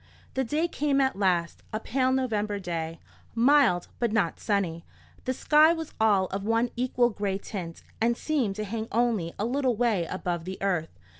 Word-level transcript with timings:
The 0.33 0.43
day 0.43 0.67
came 0.67 0.99
at 0.99 1.15
last, 1.15 1.61
a 1.71 1.79
pale 1.79 2.11
November 2.11 2.57
day, 2.57 2.99
mild 3.35 3.87
but 3.99 4.11
not 4.11 4.39
sunny. 4.39 4.83
The 5.25 5.33
sky 5.35 5.73
was 5.73 5.93
all 5.99 6.25
of 6.29 6.43
one 6.43 6.71
equal 6.75 7.11
grey 7.11 7.37
tint, 7.37 7.83
and 8.01 8.17
seemed 8.17 8.55
to 8.55 8.63
hang 8.63 8.87
only 8.91 9.35
a 9.37 9.45
little 9.45 9.75
way 9.75 10.05
above 10.07 10.45
the 10.45 10.57
earth. 10.59 10.89